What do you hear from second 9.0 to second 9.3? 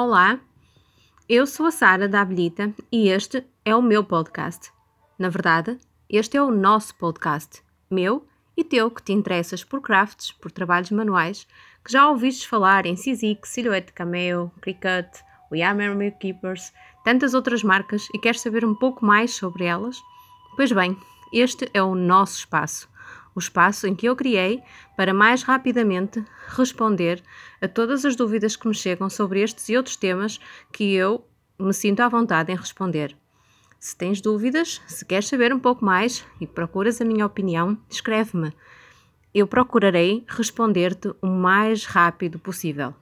te